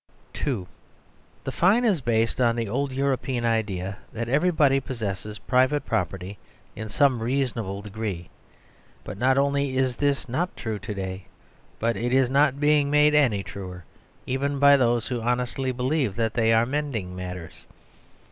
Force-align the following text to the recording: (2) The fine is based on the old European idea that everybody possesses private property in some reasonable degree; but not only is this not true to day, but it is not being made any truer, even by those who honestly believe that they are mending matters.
(2) 0.33 0.65
The 1.43 1.51
fine 1.51 1.85
is 1.85 2.01
based 2.01 2.41
on 2.41 2.55
the 2.55 2.67
old 2.67 2.91
European 2.91 3.45
idea 3.45 3.99
that 4.11 4.27
everybody 4.27 4.79
possesses 4.79 5.37
private 5.37 5.85
property 5.85 6.39
in 6.75 6.89
some 6.89 7.21
reasonable 7.21 7.83
degree; 7.83 8.27
but 9.03 9.15
not 9.19 9.37
only 9.37 9.77
is 9.77 9.97
this 9.97 10.27
not 10.27 10.57
true 10.57 10.79
to 10.79 10.95
day, 10.95 11.27
but 11.77 11.95
it 11.95 12.11
is 12.11 12.31
not 12.31 12.59
being 12.59 12.89
made 12.89 13.13
any 13.13 13.43
truer, 13.43 13.85
even 14.25 14.57
by 14.57 14.75
those 14.75 15.07
who 15.09 15.21
honestly 15.21 15.71
believe 15.71 16.15
that 16.15 16.33
they 16.33 16.51
are 16.51 16.65
mending 16.65 17.15
matters. 17.15 17.63